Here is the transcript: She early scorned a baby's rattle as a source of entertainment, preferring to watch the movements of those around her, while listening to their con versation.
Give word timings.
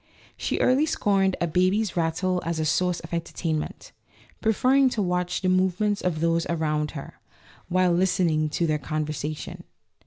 She 0.35 0.59
early 0.59 0.87
scorned 0.87 1.35
a 1.39 1.45
baby's 1.45 1.95
rattle 1.95 2.41
as 2.43 2.57
a 2.57 2.65
source 2.65 3.01
of 3.01 3.13
entertainment, 3.13 3.91
preferring 4.41 4.89
to 4.89 4.99
watch 5.03 5.41
the 5.41 5.47
movements 5.47 6.01
of 6.01 6.21
those 6.21 6.47
around 6.47 6.89
her, 6.97 7.19
while 7.69 7.91
listening 7.91 8.49
to 8.49 8.65
their 8.65 8.79
con 8.79 9.05
versation. 9.05 9.61